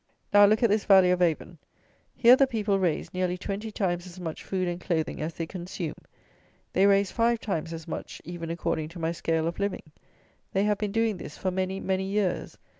[0.33, 1.59] Now, look at this Valley of Avon.
[2.15, 5.93] Here the people raise nearly twenty times as much food and clothing as they consume.
[6.73, 9.83] They raise five times as much, even according to my scale of living.
[10.53, 12.57] They have been doing this for many, many years.